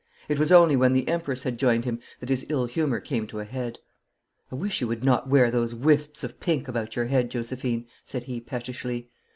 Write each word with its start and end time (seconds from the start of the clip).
It 0.27 0.39
was 0.39 0.51
only 0.51 0.75
when 0.75 0.93
the 0.93 1.07
Empress 1.07 1.43
had 1.43 1.59
joined 1.59 1.85
him 1.85 1.99
that 2.21 2.29
his 2.29 2.43
ill 2.49 2.65
humour 2.65 2.99
came 2.99 3.27
to 3.27 3.39
a 3.39 3.45
head. 3.45 3.77
'I 4.51 4.55
wish 4.55 4.81
you 4.81 4.87
would 4.87 5.03
not 5.03 5.29
wear 5.29 5.51
those 5.51 5.75
wisps 5.75 6.23
of 6.23 6.39
pink 6.39 6.67
about 6.67 6.95
your 6.95 7.05
head, 7.05 7.29
Josephine,' 7.29 7.85
said 8.03 8.23
he, 8.23 8.41
pettishly. 8.41 9.11